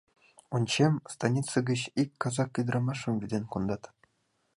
Ончем: 0.55 0.93
станице 1.13 1.57
гыч 1.69 1.81
ик 2.01 2.09
казак 2.21 2.51
ӱдырамашым 2.59 3.13
вӱден 3.17 3.43
кондат. 3.51 3.83